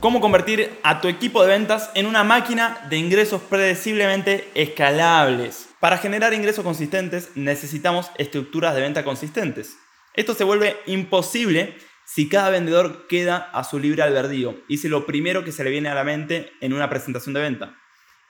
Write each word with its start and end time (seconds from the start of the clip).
Cómo 0.00 0.20
convertir 0.20 0.78
a 0.84 1.00
tu 1.00 1.08
equipo 1.08 1.42
de 1.42 1.48
ventas 1.48 1.90
en 1.96 2.06
una 2.06 2.22
máquina 2.22 2.86
de 2.88 2.98
ingresos 2.98 3.42
predeciblemente 3.42 4.48
escalables. 4.54 5.70
Para 5.80 5.98
generar 5.98 6.32
ingresos 6.32 6.62
consistentes 6.62 7.32
necesitamos 7.34 8.12
estructuras 8.16 8.76
de 8.76 8.82
venta 8.82 9.02
consistentes. 9.02 9.76
Esto 10.14 10.34
se 10.34 10.44
vuelve 10.44 10.76
imposible 10.86 11.74
si 12.04 12.28
cada 12.28 12.50
vendedor 12.50 13.08
queda 13.08 13.50
a 13.52 13.64
su 13.64 13.80
libre 13.80 14.04
albedrío 14.04 14.62
y 14.68 14.76
es 14.76 14.84
lo 14.84 15.04
primero 15.04 15.42
que 15.42 15.50
se 15.50 15.64
le 15.64 15.70
viene 15.70 15.88
a 15.88 15.96
la 15.96 16.04
mente 16.04 16.52
en 16.60 16.74
una 16.74 16.88
presentación 16.88 17.34
de 17.34 17.40
venta. 17.40 17.74